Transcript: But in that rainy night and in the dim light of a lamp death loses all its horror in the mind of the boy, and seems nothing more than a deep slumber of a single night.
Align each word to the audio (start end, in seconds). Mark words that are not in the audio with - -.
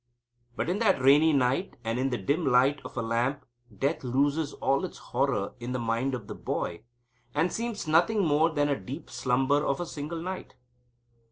But 0.55 0.67
in 0.67 0.79
that 0.79 0.99
rainy 0.99 1.31
night 1.31 1.75
and 1.83 1.99
in 1.99 2.09
the 2.09 2.17
dim 2.17 2.43
light 2.43 2.81
of 2.83 2.97
a 2.97 3.03
lamp 3.03 3.45
death 3.77 4.03
loses 4.03 4.53
all 4.53 4.83
its 4.83 4.97
horror 4.97 5.53
in 5.59 5.73
the 5.73 5.79
mind 5.79 6.15
of 6.15 6.25
the 6.25 6.33
boy, 6.33 6.81
and 7.35 7.53
seems 7.53 7.87
nothing 7.87 8.25
more 8.25 8.49
than 8.49 8.67
a 8.67 8.75
deep 8.79 9.11
slumber 9.11 9.63
of 9.63 9.79
a 9.79 9.85
single 9.85 10.19
night. 10.19 10.55